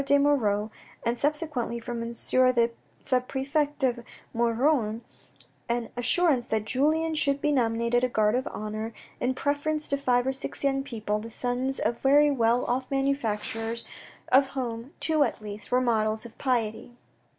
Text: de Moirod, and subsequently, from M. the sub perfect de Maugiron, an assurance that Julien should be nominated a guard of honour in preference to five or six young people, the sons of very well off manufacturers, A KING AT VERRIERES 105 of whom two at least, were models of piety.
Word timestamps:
de 0.03 0.17
Moirod, 0.17 0.71
and 1.05 1.15
subsequently, 1.19 1.79
from 1.79 2.01
M. 2.01 2.09
the 2.11 2.71
sub 3.03 3.27
perfect 3.27 3.77
de 3.77 4.03
Maugiron, 4.33 5.01
an 5.69 5.91
assurance 5.95 6.47
that 6.47 6.65
Julien 6.65 7.13
should 7.13 7.39
be 7.39 7.51
nominated 7.51 8.03
a 8.03 8.09
guard 8.09 8.33
of 8.33 8.47
honour 8.47 8.93
in 9.19 9.35
preference 9.35 9.87
to 9.89 9.97
five 9.99 10.25
or 10.25 10.33
six 10.33 10.63
young 10.63 10.81
people, 10.81 11.19
the 11.19 11.29
sons 11.29 11.77
of 11.77 11.99
very 11.99 12.31
well 12.31 12.65
off 12.65 12.89
manufacturers, 12.89 13.83
A 14.31 14.41
KING 14.41 14.41
AT 14.41 14.53
VERRIERES 14.55 14.55
105 14.55 14.79
of 14.79 14.83
whom 14.85 14.93
two 14.99 15.23
at 15.23 15.39
least, 15.39 15.69
were 15.69 15.79
models 15.81 16.25
of 16.25 16.35
piety. 16.39 16.95